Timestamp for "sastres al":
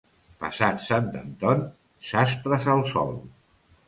2.13-2.81